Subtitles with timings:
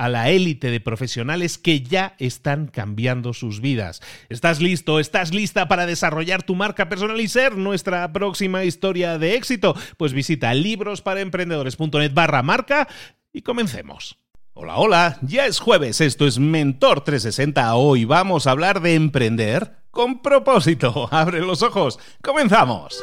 [0.00, 4.00] a la élite de profesionales que ya están cambiando sus vidas.
[4.30, 4.98] ¿Estás listo?
[4.98, 9.76] ¿Estás lista para desarrollar tu marca personal y ser nuestra próxima historia de éxito?
[9.98, 12.88] Pues visita librosparaemprendedores.net barra marca
[13.30, 14.16] y comencemos.
[14.54, 19.76] Hola, hola, ya es jueves, esto es Mentor 360, hoy vamos a hablar de emprender
[19.90, 21.08] con propósito.
[21.12, 23.02] Abre los ojos, comenzamos.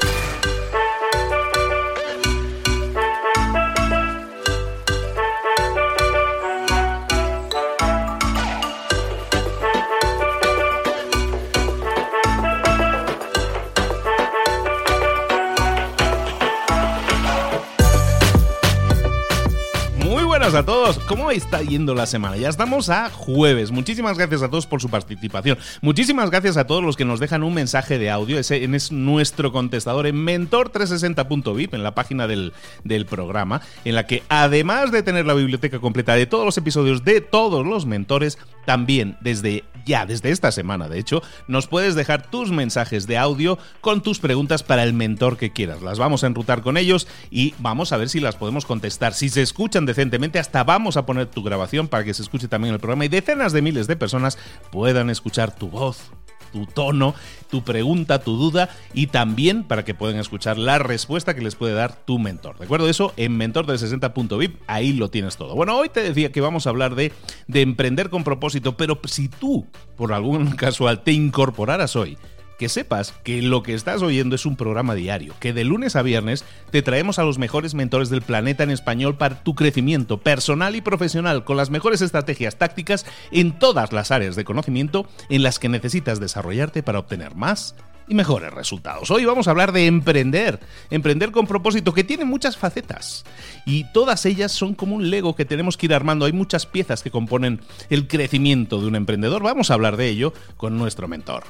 [20.54, 20.98] A todos.
[21.00, 22.38] ¿Cómo está yendo la semana?
[22.38, 23.72] Ya estamos a jueves.
[23.72, 25.58] Muchísimas gracias a todos por su participación.
[25.82, 28.40] Muchísimas gracias a todos los que nos dejan un mensaje de audio.
[28.40, 32.54] Ese es nuestro contestador en mentor360.vip, en la página del,
[32.86, 37.04] del programa, en la que además de tener la biblioteca completa de todos los episodios
[37.04, 42.30] de todos los mentores, también desde ya, desde esta semana, de hecho, nos puedes dejar
[42.30, 45.82] tus mensajes de audio con tus preguntas para el mentor que quieras.
[45.82, 49.14] Las vamos a enrutar con ellos y vamos a ver si las podemos contestar.
[49.14, 52.74] Si se escuchan decentemente, hasta vamos a poner tu grabación para que se escuche también
[52.74, 54.38] el programa y decenas de miles de personas
[54.72, 56.12] puedan escuchar tu voz,
[56.58, 57.14] tu tono,
[57.50, 61.74] tu pregunta, tu duda y también para que puedan escuchar la respuesta que les puede
[61.74, 62.58] dar tu mentor.
[62.58, 62.90] ¿De acuerdo?
[62.90, 65.56] Eso en mentor360.vip, ahí lo tienes todo.
[65.56, 67.14] Bueno, hoy te decía que vamos a hablar de,
[67.48, 72.18] de emprender con propósito, pero si tú, por algún casual, te incorporaras hoy
[72.58, 76.02] que sepas que lo que estás oyendo es un programa diario, que de lunes a
[76.02, 80.76] viernes te traemos a los mejores mentores del planeta en español para tu crecimiento personal
[80.76, 85.60] y profesional, con las mejores estrategias tácticas en todas las áreas de conocimiento en las
[85.60, 87.76] que necesitas desarrollarte para obtener más
[88.08, 89.12] y mejores resultados.
[89.12, 93.26] Hoy vamos a hablar de emprender, emprender con propósito, que tiene muchas facetas
[93.66, 96.26] y todas ellas son como un Lego que tenemos que ir armando.
[96.26, 99.44] Hay muchas piezas que componen el crecimiento de un emprendedor.
[99.44, 101.44] Vamos a hablar de ello con nuestro mentor.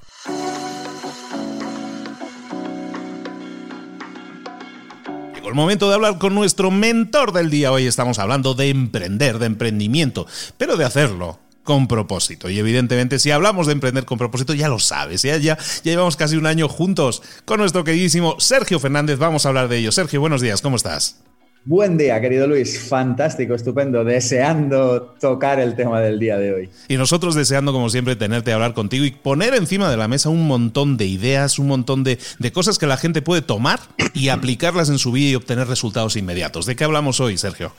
[5.47, 7.71] El momento de hablar con nuestro mentor del día.
[7.71, 10.27] Hoy estamos hablando de emprender, de emprendimiento,
[10.57, 12.49] pero de hacerlo con propósito.
[12.49, 16.37] Y evidentemente, si hablamos de emprender con propósito, ya lo sabes, ya, ya llevamos casi
[16.37, 19.19] un año juntos con nuestro queridísimo Sergio Fernández.
[19.19, 19.91] Vamos a hablar de ello.
[19.91, 21.21] Sergio, buenos días, ¿cómo estás?
[21.69, 22.79] Buen día, querido Luis.
[22.79, 24.05] Fantástico, estupendo.
[24.05, 26.69] Deseando tocar el tema del día de hoy.
[26.87, 30.29] Y nosotros deseando, como siempre, tenerte a hablar contigo y poner encima de la mesa
[30.29, 33.81] un montón de ideas, un montón de, de cosas que la gente puede tomar
[34.13, 36.65] y aplicarlas en su vida y obtener resultados inmediatos.
[36.65, 37.73] ¿De qué hablamos hoy, Sergio?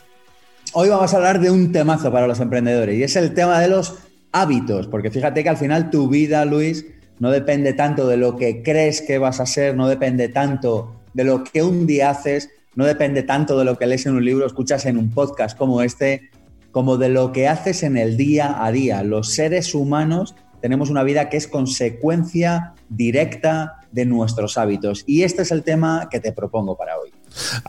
[0.73, 3.69] Hoy vamos a hablar de un temazo para los emprendedores y es el tema de
[3.69, 3.95] los
[4.31, 6.85] hábitos, porque fíjate que al final tu vida, Luis,
[7.17, 11.23] no depende tanto de lo que crees que vas a ser, no depende tanto de
[11.23, 14.45] lo que un día haces, no depende tanto de lo que lees en un libro,
[14.45, 16.29] escuchas en un podcast como este,
[16.71, 19.03] como de lo que haces en el día a día.
[19.03, 25.03] Los seres humanos tenemos una vida que es consecuencia directa de nuestros hábitos.
[25.07, 27.11] Y este es el tema que te propongo para hoy.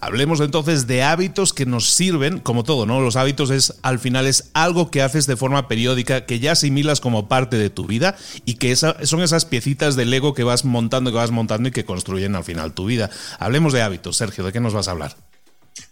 [0.00, 3.00] Hablemos entonces de hábitos que nos sirven, como todo, ¿no?
[3.00, 7.00] Los hábitos es al final es algo que haces de forma periódica, que ya asimilas
[7.00, 11.10] como parte de tu vida y que son esas piecitas del ego que vas montando,
[11.10, 13.10] que vas montando y que construyen al final tu vida.
[13.38, 15.16] Hablemos de hábitos, Sergio, ¿de qué nos vas a hablar?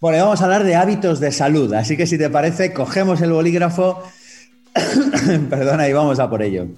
[0.01, 3.33] Bueno, vamos a hablar de hábitos de salud, así que si te parece, cogemos el
[3.33, 4.03] bolígrafo,
[5.51, 6.69] perdona, y vamos a por ello.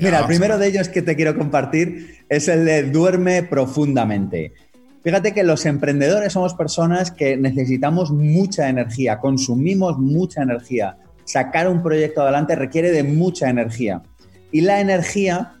[0.00, 4.52] Mira, el primero de ellos que te quiero compartir es el de duerme profundamente.
[5.06, 10.96] Fíjate que los emprendedores somos personas que necesitamos mucha energía, consumimos mucha energía.
[11.22, 14.02] Sacar un proyecto adelante requiere de mucha energía.
[14.50, 15.52] Y la energía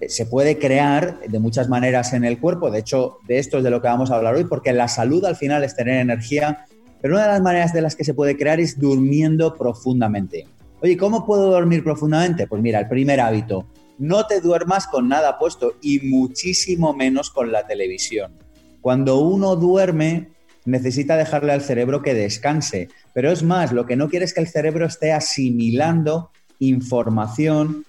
[0.00, 2.70] eh, se puede crear de muchas maneras en el cuerpo.
[2.70, 5.24] De hecho, de esto es de lo que vamos a hablar hoy, porque la salud
[5.24, 6.64] al final es tener energía.
[7.00, 10.46] Pero una de las maneras de las que se puede crear es durmiendo profundamente.
[10.80, 12.46] Oye, ¿cómo puedo dormir profundamente?
[12.46, 13.66] Pues mira, el primer hábito,
[13.98, 18.41] no te duermas con nada puesto y muchísimo menos con la televisión.
[18.82, 20.32] Cuando uno duerme,
[20.64, 22.88] necesita dejarle al cerebro que descanse.
[23.14, 27.86] Pero es más, lo que no quiere es que el cerebro esté asimilando información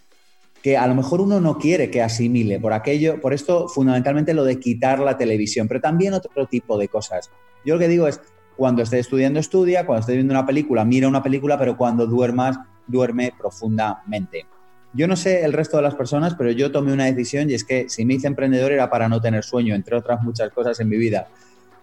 [0.62, 2.60] que a lo mejor uno no quiere que asimile.
[2.60, 6.88] Por aquello, por esto, fundamentalmente lo de quitar la televisión, pero también otro tipo de
[6.88, 7.30] cosas.
[7.66, 8.22] Yo lo que digo es,
[8.56, 12.58] cuando esté estudiando, estudia, cuando esté viendo una película, mira una película, pero cuando duermas,
[12.88, 14.46] duerme profundamente.
[14.94, 17.64] Yo no sé el resto de las personas, pero yo tomé una decisión y es
[17.64, 20.90] que si me hice emprendedor era para no tener sueño, entre otras muchas cosas en
[20.90, 21.28] mi vida.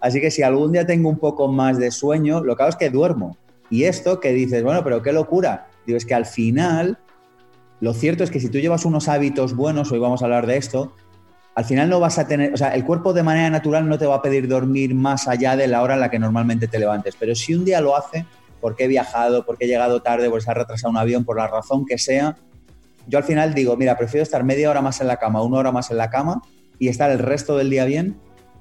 [0.00, 2.76] Así que si algún día tengo un poco más de sueño, lo que hago es
[2.76, 3.36] que duermo.
[3.68, 5.68] Y esto que dices, bueno, pero qué locura.
[5.86, 6.98] Digo, es que al final,
[7.80, 10.56] lo cierto es que si tú llevas unos hábitos buenos, hoy vamos a hablar de
[10.56, 10.94] esto,
[11.56, 14.06] al final no vas a tener, o sea, el cuerpo de manera natural no te
[14.06, 17.16] va a pedir dormir más allá de la hora en la que normalmente te levantes.
[17.18, 18.24] Pero si un día lo hace,
[18.60, 21.48] porque he viajado, porque he llegado tarde, porque se ha retrasado un avión, por la
[21.48, 22.36] razón que sea,
[23.06, 25.72] yo al final digo, mira, prefiero estar media hora más en la cama, una hora
[25.72, 26.42] más en la cama
[26.78, 28.16] y estar el resto del día bien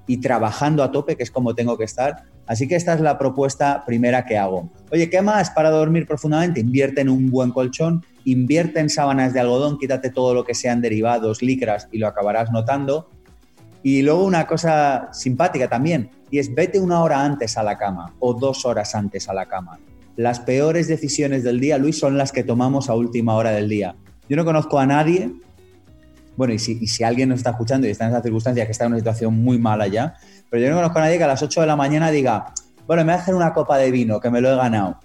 [0.08, 2.24] y trabajando a tope, que es como tengo que estar.
[2.48, 4.72] Así que esta es la propuesta primera que hago.
[4.92, 6.60] Oye, ¿qué más para dormir profundamente?
[6.60, 10.82] Invierte en un buen colchón, invierte en sábanas de algodón, quítate todo lo que sean
[10.82, 13.10] derivados, licras y lo acabarás notando.
[13.84, 18.16] Y luego una cosa simpática también, y es vete una hora antes a la cama
[18.20, 19.80] o dos horas antes a la cama.
[20.16, 23.96] Las peores decisiones del día, Luis, son las que tomamos a última hora del día.
[24.30, 25.32] Yo no conozco a nadie,
[26.38, 28.92] bueno, y si, alguien nos está escuchando y está en esa circunstancia que está en
[28.92, 30.14] una situación muy mala ya,
[30.50, 32.54] pero yo no conozco a nadie que a las 8 de la mañana diga,
[32.88, 35.00] bueno, me voy una copa de vino, que me lo he ganado.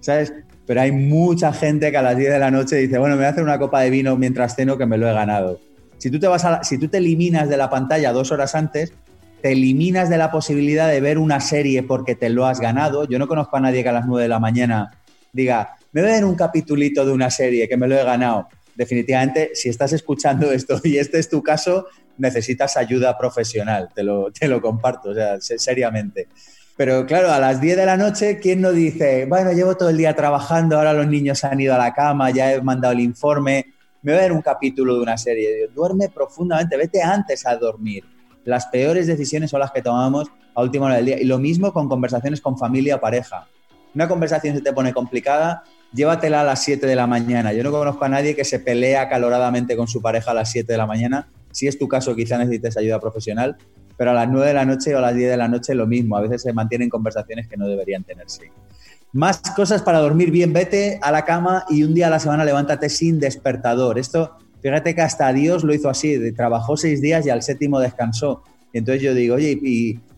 [0.00, 0.34] ¿Sabes?
[0.66, 3.26] Pero hay mucha gente que a las 10 de la noche dice, bueno, me voy
[3.26, 5.60] a hacer una copa de vino mientras ceno, que me lo he ganado.
[5.98, 8.92] Si tú te, vas si tú te eliminas de la pantalla dos horas antes,
[9.40, 13.08] te eliminas de la posibilidad de ver una serie porque te lo has ganado.
[13.08, 14.90] Yo no conozco a nadie que a las 9 de la mañana
[15.32, 18.48] diga, me voy a ver un capitulito de una serie que me lo he ganado
[18.74, 21.86] definitivamente, si estás escuchando esto y este es tu caso,
[22.18, 26.28] necesitas ayuda profesional, te lo, te lo comparto, o sea, seriamente.
[26.76, 29.96] Pero claro, a las 10 de la noche, ¿quién no dice, bueno, llevo todo el
[29.96, 33.74] día trabajando, ahora los niños han ido a la cama, ya he mandado el informe,
[34.02, 35.68] me voy a ver un capítulo de una serie?
[35.72, 38.04] Duerme profundamente, vete antes a dormir.
[38.44, 41.20] Las peores decisiones son las que tomamos a última hora del día.
[41.20, 43.48] Y lo mismo con conversaciones con familia o pareja.
[43.94, 45.62] Una conversación se te pone complicada,
[45.94, 47.52] llévatela a las 7 de la mañana.
[47.52, 50.70] Yo no conozco a nadie que se pelea caloradamente con su pareja a las 7
[50.70, 51.28] de la mañana.
[51.52, 53.56] Si es tu caso, quizá necesites ayuda profesional,
[53.96, 55.86] pero a las 9 de la noche o a las 10 de la noche lo
[55.86, 56.16] mismo.
[56.16, 58.50] A veces se mantienen conversaciones que no deberían tenerse.
[59.12, 60.52] Más cosas para dormir bien.
[60.52, 63.98] Vete a la cama y un día a la semana levántate sin despertador.
[63.98, 66.32] Esto, fíjate que hasta Dios lo hizo así.
[66.32, 68.42] Trabajó seis días y al séptimo descansó.
[68.72, 69.52] Y entonces yo digo, oye,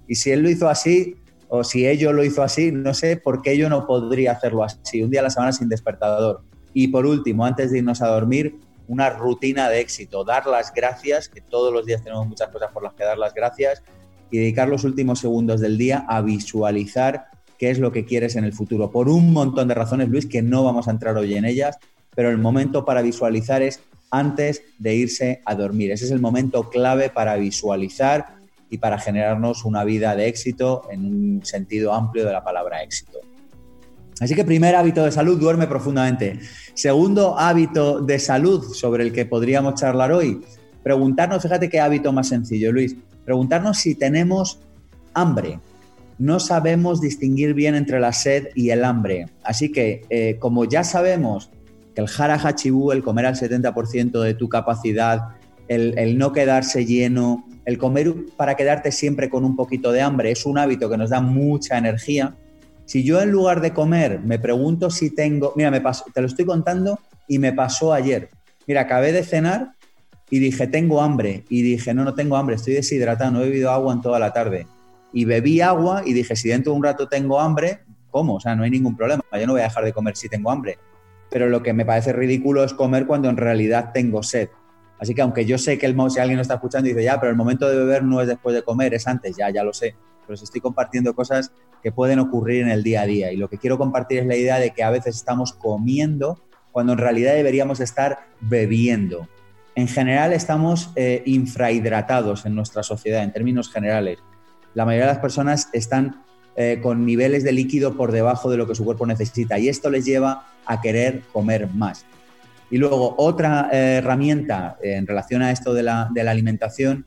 [0.09, 1.17] y si él lo hizo así,
[1.49, 5.03] o si ello lo hizo así, no sé por qué yo no podría hacerlo así,
[5.03, 6.43] un día a la semana sin despertador.
[6.75, 8.57] Y por último, antes de irnos a dormir,
[8.89, 12.83] una rutina de éxito, dar las gracias, que todos los días tenemos muchas cosas por
[12.83, 13.83] las que dar las gracias,
[14.31, 17.27] y dedicar los últimos segundos del día a visualizar
[17.59, 18.91] qué es lo que quieres en el futuro.
[18.91, 21.79] Por un montón de razones, Luis, que no vamos a entrar hoy en ellas,
[22.15, 25.91] pero el momento para visualizar es antes de irse a dormir.
[25.93, 28.37] Ese es el momento clave para visualizar
[28.71, 33.21] y para generarnos una vida de éxito en un sentido amplio de la palabra éxito.
[34.21, 36.41] Así que primer hábito de salud, duerme profundamente.
[36.75, 40.41] Segundo hábito de salud sobre el que podríamos charlar hoy,
[40.83, 44.61] preguntarnos, fíjate qué hábito más sencillo, Luis, preguntarnos si tenemos
[45.13, 45.61] hambre.
[46.19, 49.27] No sabemos distinguir bien entre la sed y el hambre.
[49.45, 51.51] Así que, eh, como ya sabemos
[51.95, 55.29] que el jara hachibú, el comer al 70% de tu capacidad,
[55.69, 60.47] el no quedarse lleno, el comer para quedarte siempre con un poquito de hambre es
[60.47, 62.37] un hábito que nos da mucha energía.
[62.85, 65.73] Si yo en lugar de comer me pregunto si tengo, mira,
[66.15, 68.31] te lo estoy contando y me pasó ayer.
[68.69, 69.73] Mira, acabé de cenar
[70.31, 71.45] y dije, tengo hambre.
[71.49, 74.33] Y dije, no, no tengo hambre, estoy deshidratado, no he bebido agua en toda la
[74.33, 74.67] tarde.
[75.13, 77.81] y bebí agua y dije, si dentro de un rato tengo hambre,
[78.11, 80.29] como, o sea, no hay ningún problema, yo no voy a dejar de comer si
[80.29, 80.79] tengo hambre.
[81.31, 84.51] Pero lo que me parece ridículo es comer cuando en realidad tengo sed.
[84.99, 87.21] Así que aunque yo sé que el, si alguien lo está escuchando y dice, ya,
[87.21, 89.73] pero el momento de beber no es después de comer, es antes, ya, ya lo
[89.73, 89.95] sé.
[90.23, 93.33] Pero os estoy compartiendo cosas que pueden ocurrir en el día a día.
[93.33, 96.95] Y lo que quiero compartir es la idea de que a veces estamos comiendo cuando
[96.95, 99.29] en realidad deberíamos estar bebiendo.
[99.75, 104.19] En general estamos eh, infrahidratados en nuestra sociedad, en términos generales.
[104.75, 106.25] La mayoría de las personas están
[106.57, 109.91] eh, con niveles de líquido por debajo de lo que su cuerpo necesita y esto
[109.91, 112.07] les lleva a querer comer más.
[112.71, 117.05] Y luego otra eh, herramienta en relación a esto de la, alimentación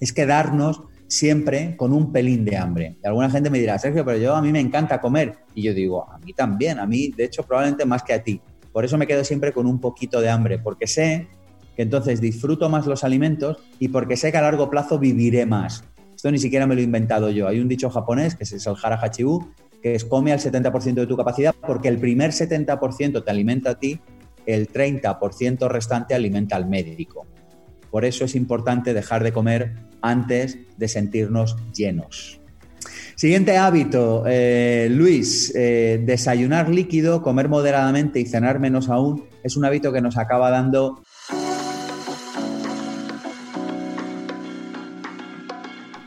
[0.00, 2.96] es quedarnos siempre con un pelín de hambre.
[3.02, 5.36] Y alguna gente me dirá, Sergio, pero yo a mí me encanta comer.
[5.54, 8.40] Y yo digo, a mí también, a mí de hecho probablemente más que a ti.
[8.72, 11.28] Por eso me quedo siempre con un poquito de hambre, porque sé
[11.74, 15.84] que entonces disfruto más los alimentos y porque sé que a largo plazo viviré más.
[16.14, 17.46] Esto ni siquiera me lo he inventado yo.
[17.46, 19.50] Hay un dicho japonés, que es el hara hachibu,
[19.82, 23.74] que es come al 70% de tu capacidad porque el primer 70% te alimenta a
[23.78, 24.00] ti,
[24.46, 27.26] el 30% restante alimenta al médico.
[27.90, 32.40] Por eso es importante dejar de comer antes de sentirnos llenos.
[33.16, 39.64] Siguiente hábito, eh, Luis, eh, desayunar líquido, comer moderadamente y cenar menos aún es un
[39.64, 41.02] hábito que nos acaba dando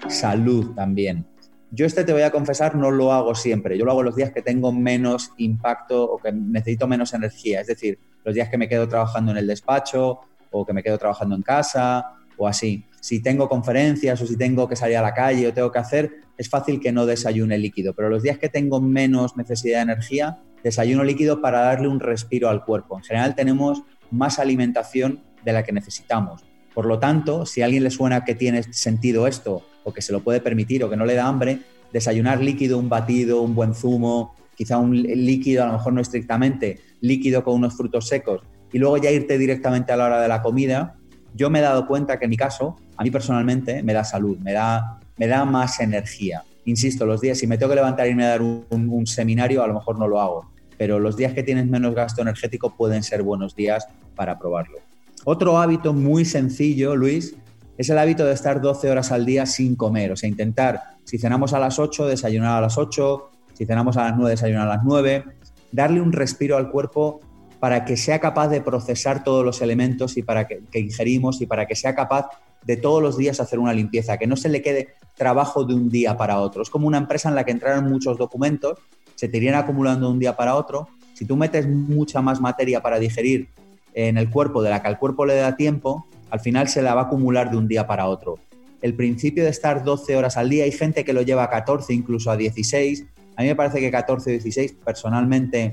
[0.07, 1.25] salud también.
[1.71, 3.77] Yo este te voy a confesar, no lo hago siempre.
[3.77, 7.61] Yo lo hago los días que tengo menos impacto o que necesito menos energía.
[7.61, 10.21] Es decir, los días que me quedo trabajando en el despacho
[10.51, 12.85] o que me quedo trabajando en casa o así.
[13.01, 16.11] Si tengo conferencias o si tengo que salir a la calle o tengo que hacer,
[16.37, 17.93] es fácil que no desayune líquido.
[17.93, 22.49] Pero los días que tengo menos necesidad de energía, desayuno líquido para darle un respiro
[22.49, 22.97] al cuerpo.
[22.97, 26.43] En general tenemos más alimentación de la que necesitamos.
[26.73, 30.11] Por lo tanto, si a alguien le suena que tiene sentido esto o que se
[30.11, 31.59] lo puede permitir o que no le da hambre,
[31.91, 36.81] desayunar líquido, un batido, un buen zumo, quizá un líquido, a lo mejor no estrictamente,
[36.99, 38.41] líquido con unos frutos secos,
[38.73, 40.97] y luego ya irte directamente a la hora de la comida,
[41.33, 44.37] yo me he dado cuenta que en mi caso, a mí personalmente, me da salud,
[44.39, 46.43] me da, me da más energía.
[46.65, 49.63] Insisto, los días, si me tengo que levantar y irme a dar un, un seminario,
[49.63, 53.01] a lo mejor no lo hago, pero los días que tienes menos gasto energético pueden
[53.01, 54.79] ser buenos días para probarlo.
[55.23, 57.33] Otro hábito muy sencillo, Luis,
[57.77, 61.17] es el hábito de estar 12 horas al día sin comer, o sea, intentar, si
[61.17, 64.75] cenamos a las 8, desayunar a las 8, si cenamos a las 9, desayunar a
[64.77, 65.25] las 9,
[65.73, 67.19] darle un respiro al cuerpo
[67.59, 71.65] para que sea capaz de procesar todos los elementos y para que, ingerimos y para
[71.65, 72.29] que sea capaz
[72.63, 75.89] de todos los días hacer una limpieza, que no se le quede trabajo de un
[75.89, 76.61] día para otro.
[76.61, 78.79] Es como una empresa en la que entraron muchos documentos,
[79.15, 80.87] se te irían acumulando de un día para otro.
[81.13, 83.49] Si tú metes mucha más materia para digerir
[83.93, 86.95] en el cuerpo de la que al cuerpo le da tiempo, al final se la
[86.95, 88.39] va a acumular de un día para otro.
[88.81, 91.93] El principio de estar 12 horas al día, hay gente que lo lleva a 14,
[91.93, 93.05] incluso a 16.
[93.39, 95.71] A mí me parece que 14 o 16 personalmente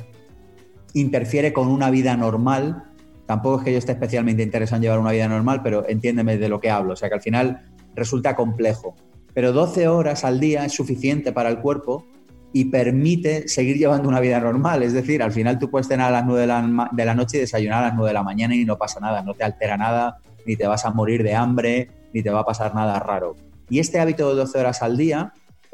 [0.95, 2.85] interfiere con una vida normal.
[3.27, 6.49] Tampoco es que yo esté especialmente interesado en llevar una vida normal, pero entiéndeme de
[6.49, 6.93] lo que hablo.
[6.93, 7.65] O sea que al final
[7.97, 8.95] resulta complejo.
[9.35, 12.07] Pero 12 horas al día es suficiente para el cuerpo
[12.53, 14.85] y permite seguir llevando una vida normal.
[14.85, 17.39] Es decir, al final tú puedes cenar a las 9 de la, de la noche
[17.39, 19.77] y desayunar a las 9 de la mañana y no pasa nada, no te altera
[19.77, 23.35] nada, ni te vas a morir de hambre, ni te va a pasar nada raro.
[23.69, 25.33] Y este hábito de 12 horas al día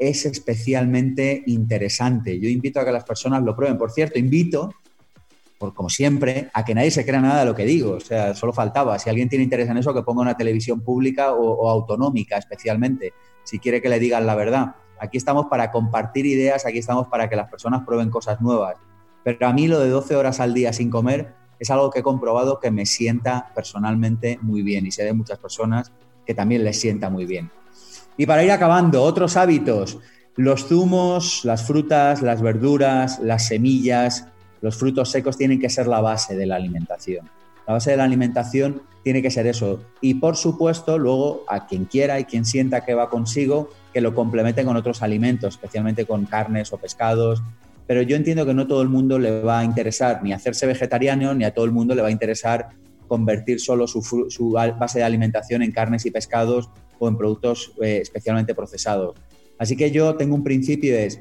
[0.09, 2.39] es especialmente interesante.
[2.39, 3.77] Yo invito a que las personas lo prueben.
[3.77, 4.73] Por cierto, invito,
[5.57, 7.93] por, como siempre, a que nadie se crea nada de lo que digo.
[7.93, 8.97] O sea, solo faltaba.
[8.99, 13.13] Si alguien tiene interés en eso, que ponga una televisión pública o, o autonómica especialmente,
[13.43, 14.75] si quiere que le digan la verdad.
[14.99, 18.77] Aquí estamos para compartir ideas, aquí estamos para que las personas prueben cosas nuevas.
[19.23, 22.03] Pero a mí lo de 12 horas al día sin comer es algo que he
[22.03, 25.91] comprobado que me sienta personalmente muy bien y sé de muchas personas
[26.25, 27.51] que también les sienta muy bien.
[28.17, 29.99] Y para ir acabando, otros hábitos,
[30.35, 34.27] los zumos, las frutas, las verduras, las semillas,
[34.61, 37.29] los frutos secos tienen que ser la base de la alimentación.
[37.67, 39.81] La base de la alimentación tiene que ser eso.
[40.01, 44.15] Y por supuesto, luego a quien quiera y quien sienta que va consigo, que lo
[44.15, 47.43] complemente con otros alimentos, especialmente con carnes o pescados,
[47.85, 51.33] pero yo entiendo que no todo el mundo le va a interesar ni hacerse vegetariano,
[51.33, 52.69] ni a todo el mundo le va a interesar
[53.07, 54.01] convertir solo su,
[54.51, 59.15] base de alimentación en carnes y pescados o en productos eh, especialmente procesados.
[59.57, 61.19] Así que yo tengo un principio, es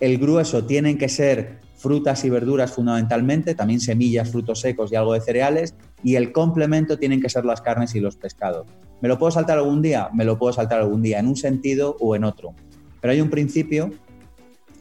[0.00, 5.14] el grueso tienen que ser frutas y verduras fundamentalmente, también semillas, frutos secos y algo
[5.14, 8.66] de cereales, y el complemento tienen que ser las carnes y los pescados.
[9.00, 10.10] ¿Me lo puedo saltar algún día?
[10.12, 12.54] Me lo puedo saltar algún día, en un sentido o en otro.
[13.00, 13.90] Pero hay un principio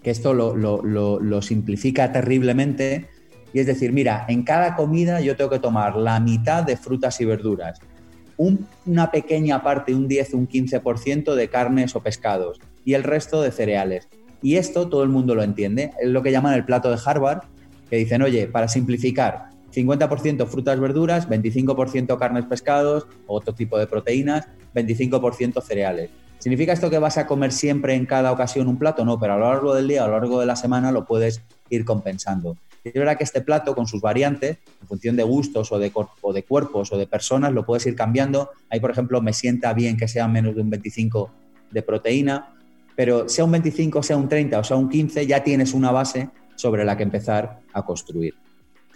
[0.03, 3.07] que esto lo, simplifica terriblemente,
[3.53, 7.19] y es decir, mira, en cada comida yo tengo que tomar la mitad de frutas
[7.21, 7.79] y verduras,
[8.39, 13.51] una pequeña parte, un 10, un 15% de carnes o pescados, y el resto de
[13.51, 14.07] cereales.
[14.41, 15.91] Y esto todo el mundo lo entiende.
[16.01, 17.41] Es lo que llaman el plato de Harvard,
[17.89, 24.47] que dicen, oye, para simplificar, 50% frutas, verduras, 25% carnes, pescados, otro tipo de proteínas,
[24.73, 26.09] 25% cereales.
[26.39, 29.03] ¿Significa esto que vas a comer siempre en cada ocasión un plato?
[29.03, 31.41] No, pero a lo largo del día, a lo largo de la semana lo puedes
[31.69, 32.55] ir compensando.
[32.83, 36.33] Es verdad que este plato, con sus variantes, en función de gustos o de, o
[36.33, 38.51] de cuerpos o de personas, lo puedes ir cambiando.
[38.69, 41.31] Ahí, por ejemplo, me sienta bien que sea menos de un 25
[41.71, 42.55] de proteína,
[42.95, 46.29] pero sea un 25, sea un 30 o sea un 15, ya tienes una base
[46.55, 48.35] sobre la que empezar a construir.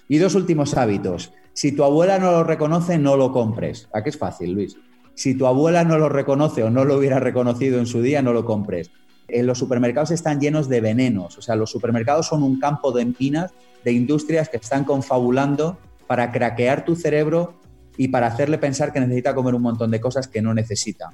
[0.10, 1.32] Y dos últimos hábitos.
[1.54, 3.88] Si tu abuela no lo reconoce, no lo compres.
[3.94, 4.76] ¿A qué es fácil, Luis?
[5.14, 8.34] Si tu abuela no lo reconoce o no lo hubiera reconocido en su día, no
[8.34, 8.92] lo compres.
[9.28, 11.38] Los supermercados están llenos de venenos.
[11.38, 13.52] O sea, los supermercados son un campo de minas
[13.84, 15.78] de industrias que están confabulando
[16.08, 17.60] para craquear tu cerebro
[17.98, 21.10] y para hacerle pensar que necesita comer un montón de cosas que no necesita.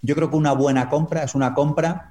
[0.00, 2.10] Yo creo que una buena compra es una compra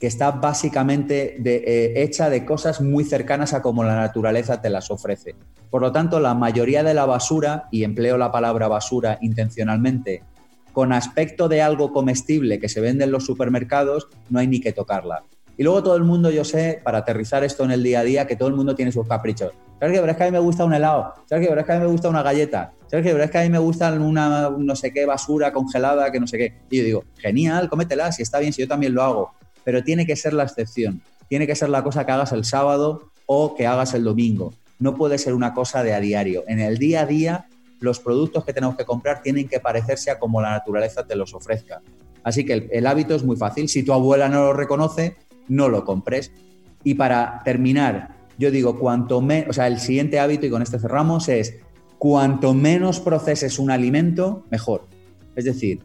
[0.00, 4.90] que está básicamente eh, hecha de cosas muy cercanas a como la naturaleza te las
[4.90, 5.36] ofrece.
[5.68, 10.24] Por lo tanto, la mayoría de la basura, y empleo la palabra basura intencionalmente,
[10.72, 14.72] con aspecto de algo comestible que se vende en los supermercados, no hay ni que
[14.72, 15.24] tocarla.
[15.56, 18.26] Y luego todo el mundo, yo sé, para aterrizar esto en el día a día,
[18.26, 19.52] que todo el mundo tiene sus caprichos.
[19.78, 20.00] ¿Sabes qué?
[20.00, 21.14] Pero es que a mí me gusta un helado.
[21.26, 21.48] ¿Sabes qué?
[21.48, 22.72] Pero es que a mí me gusta una galleta.
[22.86, 23.12] ¿Sabes qué?
[23.12, 26.26] Pero es que a mí me gusta una no sé qué basura congelada, que no
[26.26, 26.54] sé qué.
[26.70, 29.34] Y yo digo, genial, cómetela, si está bien, si yo también lo hago
[29.64, 31.02] pero tiene que ser la excepción.
[31.28, 34.54] Tiene que ser la cosa que hagas el sábado o que hagas el domingo.
[34.78, 36.44] No puede ser una cosa de a diario.
[36.48, 37.46] En el día a día,
[37.80, 41.34] los productos que tenemos que comprar tienen que parecerse a como la naturaleza te los
[41.34, 41.82] ofrezca.
[42.22, 43.68] Así que el, hábito es muy fácil.
[43.68, 45.16] Si tu abuela no lo reconoce,
[45.48, 46.32] no lo compres.
[46.84, 50.78] Y para terminar, yo digo, cuanto menos, o sea, el siguiente hábito, y con este
[50.78, 51.56] cerramos, es
[51.98, 54.86] cuanto menos proceses un alimento, mejor.
[55.34, 55.80] Es decir,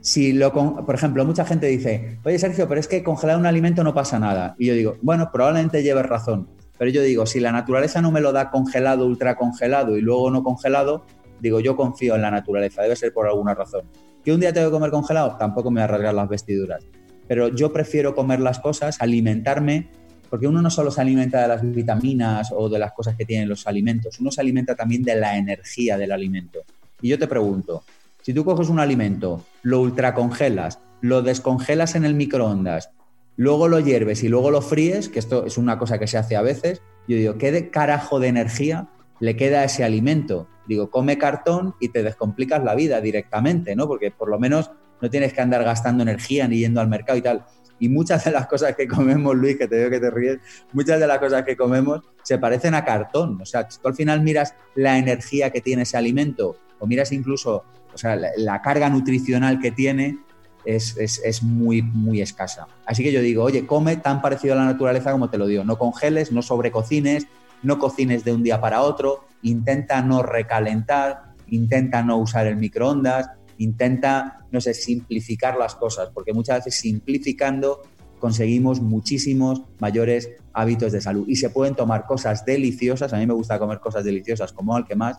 [0.00, 3.82] si lo, por ejemplo, mucha gente dice, oye Sergio, pero es que congelar un alimento
[3.84, 4.54] no pasa nada.
[4.58, 6.48] Y yo digo, bueno, probablemente lleves razón.
[6.78, 10.30] Pero yo digo, si la naturaleza no me lo da congelado, ultra congelado y luego
[10.30, 11.04] no congelado,
[11.40, 13.82] digo, yo confío en la naturaleza, debe ser por alguna razón.
[14.24, 15.36] ¿Que un día tengo que comer congelado?
[15.38, 16.84] Tampoco me voy a rasgar las vestiduras.
[17.26, 19.88] Pero yo prefiero comer las cosas, alimentarme,
[20.30, 23.48] porque uno no solo se alimenta de las vitaminas o de las cosas que tienen
[23.48, 26.60] los alimentos, uno se alimenta también de la energía del alimento.
[27.00, 27.82] Y yo te pregunto,
[28.22, 32.90] si tú coges un alimento, lo ultracongelas, lo descongelas en el microondas,
[33.36, 36.36] luego lo hierves y luego lo fríes, que esto es una cosa que se hace
[36.36, 38.88] a veces, yo digo, ¿qué de carajo de energía
[39.20, 40.48] le queda ese alimento?
[40.66, 43.86] Digo, come cartón y te descomplicas la vida directamente, ¿no?
[43.86, 47.22] Porque por lo menos no tienes que andar gastando energía ni yendo al mercado y
[47.22, 47.44] tal.
[47.80, 50.38] Y muchas de las cosas que comemos, Luis, que te veo que te ríes,
[50.72, 53.40] muchas de las cosas que comemos se parecen a cartón.
[53.40, 57.64] O sea, tú al final miras la energía que tiene ese alimento o miras incluso
[57.94, 60.18] o sea, la, carga nutricional que tiene
[60.64, 62.68] es, muy, muy escasa.
[62.84, 65.64] Así que yo digo, oye, come tan parecido a la naturaleza como te lo digo.
[65.64, 67.26] No congeles, no sobrecocines,
[67.62, 73.30] no cocines de un día para otro, intenta no recalentar, intenta no usar el microondas,
[73.58, 77.82] intenta, no sé, simplificar las cosas, porque muchas veces simplificando
[78.18, 81.26] conseguimos muchísimos mayores hábitos de salud.
[81.28, 84.86] Y se pueden tomar cosas deliciosas, a mí me gusta comer cosas deliciosas como al
[84.86, 85.16] que más,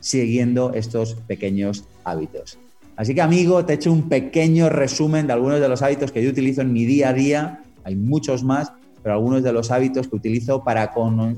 [0.00, 2.58] siguiendo estos pequeños hábitos.
[2.96, 6.22] Así que amigo, te he hecho un pequeño resumen de algunos de los hábitos que
[6.22, 7.62] yo utilizo en mi día a día.
[7.84, 8.72] Hay muchos más,
[9.06, 10.92] pero algunos de los hábitos que utilizo para,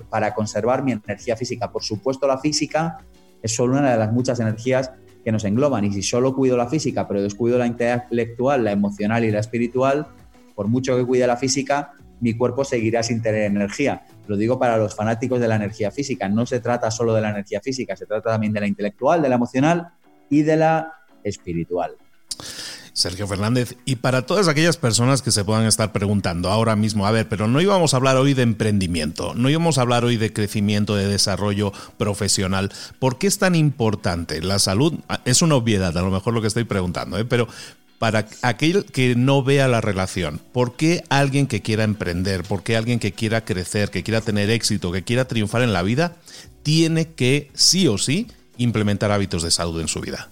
[0.09, 1.71] para conservar mi energía física.
[1.71, 2.97] Por supuesto, la física
[3.43, 4.91] es solo una de las muchas energías
[5.23, 5.85] que nos engloban.
[5.85, 10.07] Y si solo cuido la física, pero descuido la intelectual, la emocional y la espiritual,
[10.55, 14.03] por mucho que cuide la física, mi cuerpo seguirá sin tener energía.
[14.29, 16.27] Lo digo para los fanáticos de la energía física.
[16.27, 19.29] No se trata solo de la energía física, se trata también de la intelectual, de
[19.29, 19.89] la emocional
[20.31, 20.91] y de la
[21.23, 21.97] espiritual.
[22.99, 27.13] Sergio Fernández, y para todas aquellas personas que se puedan estar preguntando ahora mismo, a
[27.13, 30.33] ver, pero no íbamos a hablar hoy de emprendimiento, no íbamos a hablar hoy de
[30.33, 32.73] crecimiento, de desarrollo profesional.
[32.99, 34.95] ¿Por qué es tan importante la salud?
[35.25, 37.25] Es una obviedad, a lo mejor lo que estoy preguntando, ¿eh?
[37.25, 37.47] pero
[38.01, 42.77] para aquel que no vea la relación, ¿por qué alguien que quiera emprender, por qué
[42.77, 46.17] alguien que quiera crecer, que quiera tener éxito, que quiera triunfar en la vida,
[46.65, 50.29] tiene que sí o sí implementar hábitos de salud en su vida?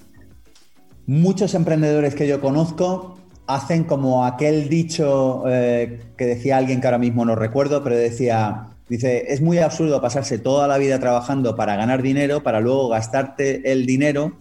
[1.06, 3.16] Muchos emprendedores que yo conozco
[3.46, 8.70] hacen como aquel dicho eh, que decía alguien que ahora mismo no recuerdo, pero decía,
[8.88, 13.70] dice, es muy absurdo pasarse toda la vida trabajando para ganar dinero, para luego gastarte
[13.70, 14.36] el dinero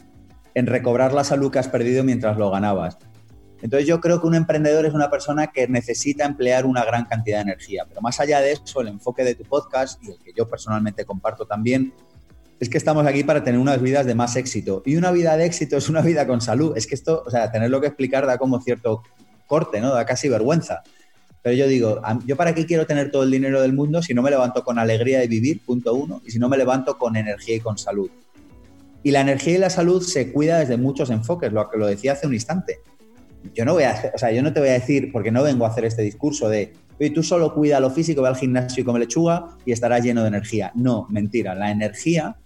[0.56, 2.98] en recobrar la salud que has perdido mientras lo ganabas.
[3.62, 7.38] Entonces yo creo que un emprendedor es una persona que necesita emplear una gran cantidad
[7.38, 7.86] de energía.
[7.88, 11.06] Pero más allá de eso, el enfoque de tu podcast y el que yo personalmente
[11.06, 11.94] comparto también,
[12.60, 14.82] es que estamos aquí para tener unas vidas de más éxito.
[14.86, 16.78] Y una vida de éxito es una vida con salud.
[16.78, 19.04] Es que esto, o sea, tenerlo que explicar da como cierto
[19.46, 19.94] corte, ¿no?
[19.94, 20.82] Da casi vergüenza.
[21.42, 24.24] Pero yo digo, ¿yo para qué quiero tener todo el dinero del mundo si no
[24.24, 27.58] me levanto con alegría de vivir, punto uno, y si no me levanto con energía
[27.58, 28.10] y con salud?
[29.04, 32.14] Y la energía y la salud se cuida desde muchos enfoques, lo que lo decía
[32.14, 32.80] hace un instante.
[33.54, 35.66] Yo no voy a, o sea, yo no te voy a decir, porque no vengo
[35.66, 38.84] a hacer este discurso de, oye, tú solo cuida lo físico, ve al gimnasio y
[38.84, 40.72] come lechuga y estarás lleno de energía.
[40.74, 41.54] No, mentira.
[41.54, 42.38] La energía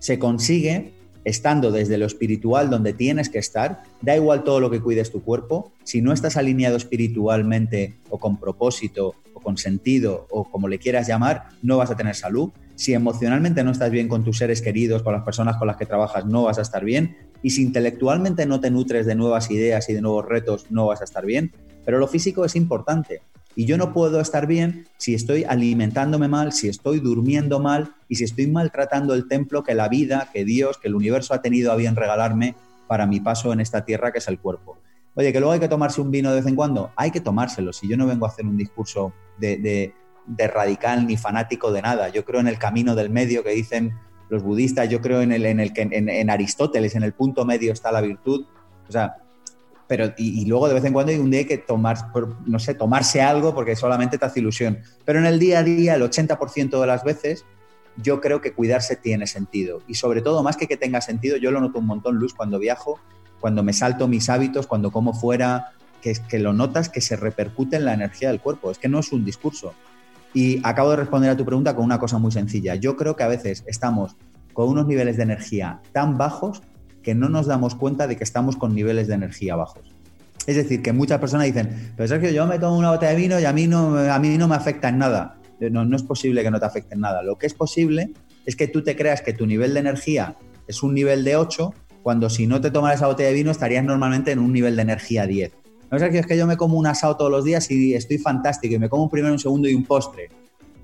[0.00, 0.92] se consigue
[1.24, 5.22] estando desde lo espiritual donde tienes que estar, da igual todo lo que cuides tu
[5.22, 10.78] cuerpo, si no estás alineado espiritualmente o con propósito o con sentido o como le
[10.78, 12.50] quieras llamar, no vas a tener salud.
[12.74, 15.84] Si emocionalmente no estás bien con tus seres queridos, con las personas con las que
[15.84, 17.16] trabajas, no vas a estar bien.
[17.42, 21.02] Y si intelectualmente no te nutres de nuevas ideas y de nuevos retos, no vas
[21.02, 21.52] a estar bien.
[21.84, 23.20] Pero lo físico es importante.
[23.60, 28.14] Y yo no puedo estar bien si estoy alimentándome mal, si estoy durmiendo mal y
[28.14, 31.70] si estoy maltratando el templo que la vida, que Dios, que el universo ha tenido
[31.70, 34.78] a bien regalarme para mi paso en esta tierra que es el cuerpo.
[35.14, 37.74] Oye, que luego hay que tomarse un vino de vez en cuando, hay que tomárselo.
[37.74, 39.92] Si yo no vengo a hacer un discurso de,
[40.26, 43.92] radical ni fanático de nada, yo creo en el camino del medio que dicen
[44.30, 47.74] los budistas, yo creo en, el, en, el, en, en Aristóteles, en el punto medio
[47.74, 48.46] está la virtud.
[48.88, 49.18] O sea,
[49.90, 52.12] pero y, luego de vez en cuando hay un día que tomar,
[52.46, 54.78] no sé, tomarse algo porque solamente te hace ilusión.
[55.04, 57.44] Pero en el día a día, el 80% de las veces,
[57.96, 59.82] yo creo que cuidarse tiene sentido.
[59.88, 62.60] Y sobre todo, más que que tenga sentido, yo lo noto un montón, Luz, cuando
[62.60, 63.00] viajo,
[63.40, 67.74] cuando me salto mis hábitos, cuando como fuera, que, que lo notas que se repercute
[67.74, 68.70] en la energía del cuerpo.
[68.70, 69.74] Es que no es un discurso.
[70.32, 72.76] Y acabo de responder a tu pregunta con una cosa muy sencilla.
[72.76, 74.14] Yo creo que a veces estamos
[74.52, 76.62] con unos niveles de energía tan bajos
[77.02, 79.94] que no nos damos cuenta de que estamos con niveles de energía bajos.
[80.46, 83.38] Es decir, que muchas personas dicen, pero Sergio, yo me tomo una botella de vino
[83.40, 85.36] y a mí no, a mí no me afecta en nada.
[85.60, 87.22] No, no es posible que no te afecte en nada.
[87.22, 88.10] Lo que es posible
[88.46, 90.36] es que tú te creas que tu nivel de energía
[90.66, 93.84] es un nivel de 8, cuando si no te tomas esa botella de vino estarías
[93.84, 95.52] normalmente en un nivel de energía 10.
[95.90, 98.74] No, Sergio, es que yo me como un asado todos los días y estoy fantástico
[98.74, 100.30] y me como un primero, un segundo y un postre.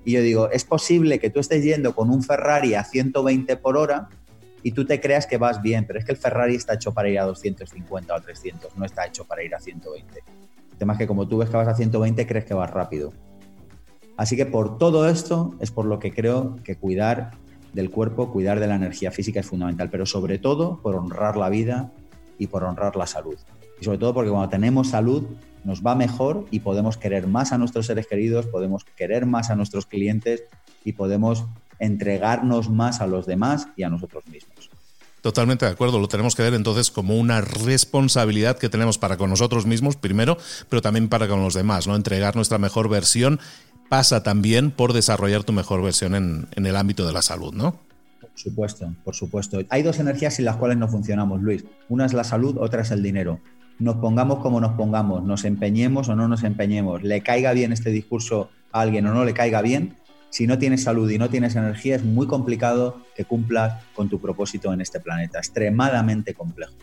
[0.05, 3.77] Y yo digo, es posible que tú estés yendo con un Ferrari a 120 por
[3.77, 4.09] hora
[4.63, 7.09] y tú te creas que vas bien, pero es que el Ferrari está hecho para
[7.09, 10.23] ir a 250 o a 300, no está hecho para ir a 120.
[10.71, 13.13] El tema es que como tú ves que vas a 120, crees que vas rápido.
[14.17, 17.31] Así que por todo esto es por lo que creo que cuidar
[17.73, 21.49] del cuerpo, cuidar de la energía física es fundamental, pero sobre todo por honrar la
[21.49, 21.91] vida
[22.39, 23.37] y por honrar la salud.
[23.79, 25.23] Y sobre todo porque cuando tenemos salud
[25.63, 29.55] nos va mejor y podemos querer más a nuestros seres queridos, podemos querer más a
[29.55, 30.43] nuestros clientes
[30.83, 31.45] y podemos
[31.79, 34.69] entregarnos más a los demás y a nosotros mismos.
[35.21, 39.29] Totalmente de acuerdo, lo tenemos que ver entonces como una responsabilidad que tenemos para con
[39.29, 40.37] nosotros mismos primero,
[40.69, 41.95] pero también para con los demás, ¿no?
[41.95, 43.39] Entregar nuestra mejor versión
[43.89, 47.79] pasa también por desarrollar tu mejor versión en, en el ámbito de la salud, ¿no?
[48.21, 49.59] Por supuesto, por supuesto.
[49.69, 51.65] Hay dos energías sin las cuales no funcionamos, Luis.
[51.89, 53.39] Una es la salud, otra es el dinero.
[53.79, 57.91] Nos pongamos como nos pongamos, nos empeñemos o no nos empeñemos, le caiga bien este
[57.91, 59.95] discurso a alguien o no le caiga bien,
[60.29, 64.19] si no tienes salud y no tienes energía, es muy complicado que cumplas con tu
[64.19, 65.39] propósito en este planeta.
[65.39, 66.73] Extremadamente complejo.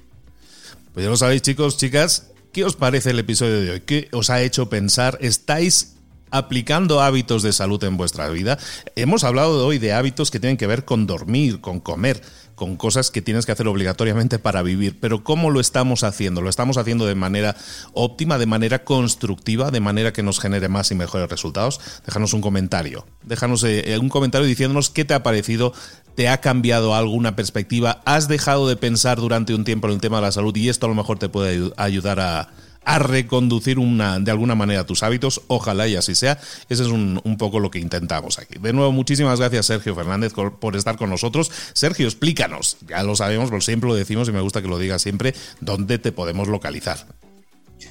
[0.92, 2.30] Pues ya lo sabéis, chicos, chicas.
[2.52, 3.80] ¿Qué os parece el episodio de hoy?
[3.80, 5.18] ¿Qué os ha hecho pensar?
[5.20, 5.96] ¿Estáis
[6.30, 8.58] aplicando hábitos de salud en vuestra vida?
[8.94, 12.22] Hemos hablado hoy de hábitos que tienen que ver con dormir, con comer
[12.64, 14.98] con cosas que tienes que hacer obligatoriamente para vivir.
[14.98, 16.40] Pero ¿cómo lo estamos haciendo?
[16.40, 17.56] ¿Lo estamos haciendo de manera
[17.92, 21.78] óptima, de manera constructiva, de manera que nos genere más y mejores resultados?
[22.06, 23.04] Déjanos un comentario.
[23.22, 25.74] Déjanos eh, un comentario diciéndonos qué te ha parecido,
[26.14, 30.16] te ha cambiado alguna perspectiva, has dejado de pensar durante un tiempo en el tema
[30.16, 32.48] de la salud y esto a lo mejor te puede ayudar a
[32.84, 35.42] a reconducir una, de alguna manera tus hábitos.
[35.48, 36.38] Ojalá y así sea.
[36.68, 38.58] Ese es un, poco lo que intentamos aquí.
[38.58, 41.50] De nuevo, muchísimas gracias, Sergio Fernández, por estar con nosotros.
[41.72, 42.76] Sergio, explícanos.
[42.88, 45.34] Ya lo sabemos, pero siempre lo decimos y me gusta que lo digas siempre.
[45.60, 47.06] ¿Dónde te podemos localizar?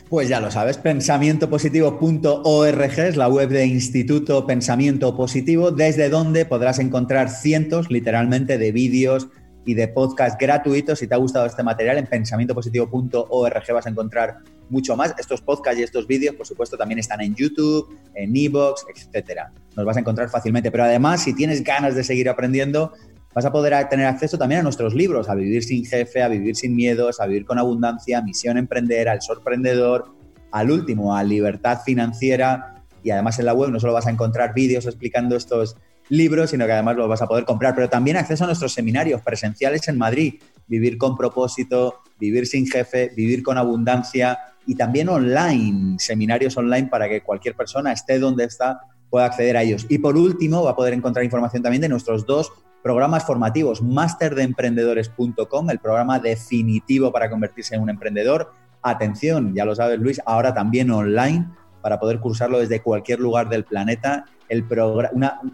[0.09, 6.77] Pues ya lo sabes, pensamientopositivo.org es la web de Instituto Pensamiento Positivo, desde donde podrás
[6.79, 9.27] encontrar cientos, literalmente, de vídeos
[9.65, 10.99] y de podcast gratuitos.
[10.99, 14.37] Si te ha gustado este material, en pensamientopositivo.org vas a encontrar
[14.69, 15.13] mucho más.
[15.17, 19.51] Estos podcasts y estos vídeos, por supuesto, también están en YouTube, en Evox, etcétera.
[19.75, 20.71] Nos vas a encontrar fácilmente.
[20.71, 22.91] Pero además, si tienes ganas de seguir aprendiendo,
[23.33, 26.55] vas a poder tener acceso también a nuestros libros, a Vivir sin Jefe, a Vivir
[26.55, 30.13] sin Miedos, a Vivir con Abundancia, Misión Emprender, al Sorprendedor,
[30.51, 32.83] al último, a Libertad Financiera.
[33.03, 35.77] Y además en la web no solo vas a encontrar vídeos explicando estos
[36.09, 37.75] libros, sino que además los vas a poder comprar.
[37.75, 40.35] Pero también acceso a nuestros seminarios presenciales en Madrid.
[40.67, 47.09] Vivir con propósito, vivir sin jefe, vivir con abundancia, y también online, seminarios online para
[47.09, 49.85] que cualquier persona esté donde está pueda acceder a ellos.
[49.89, 55.69] Y por último, va a poder encontrar información también de nuestros dos programas formativos, masterdeemprendedores.com,
[55.69, 60.91] el programa definitivo para convertirse en un emprendedor, atención, ya lo sabes Luis, ahora también
[60.91, 61.47] online
[61.83, 64.25] para poder cursarlo desde cualquier lugar del planeta.
[64.47, 64.65] El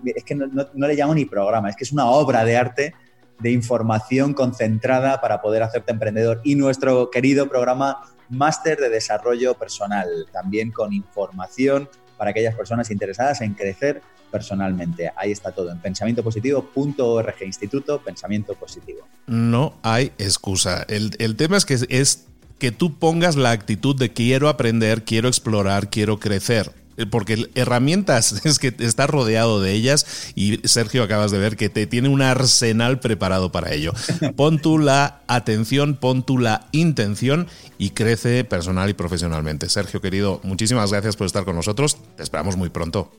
[0.06, 2.94] es que no, no le llamo ni programa, es que es una obra de arte
[3.40, 6.40] de información concentrada para poder hacerte emprendedor.
[6.44, 13.42] Y nuestro querido programa Máster de Desarrollo Personal, también con información para aquellas personas interesadas
[13.42, 15.12] en crecer personalmente.
[15.16, 19.08] Ahí está todo en pensamientopositivo.org, Instituto Pensamiento Positivo.
[19.26, 20.86] No hay excusa.
[20.88, 22.29] El, el tema es que es
[22.60, 26.72] que tú pongas la actitud de quiero aprender, quiero explorar, quiero crecer.
[26.98, 31.70] Eh, porque herramientas es que estás rodeado de ellas y Sergio acabas de ver que
[31.70, 33.94] te tiene un arsenal preparado para ello.
[34.36, 39.70] Pon tú la atención, pon tú la intención y crece personal y profesionalmente.
[39.70, 41.98] Sergio querido, muchísimas gracias por estar con nosotros.
[42.18, 43.12] Te esperamos muy pronto.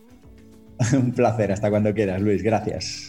[0.93, 2.43] un placer, hasta cuando quieras, Luis.
[2.43, 3.09] Gracias.